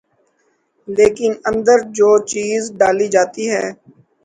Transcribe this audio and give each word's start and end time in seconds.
لیکن 0.87 1.31
اندر 1.49 1.77
جو 1.97 2.09
چیز 2.31 2.61
ڈالی 2.79 3.07
جاتی 3.13 3.45
ہے۔ 3.53 3.65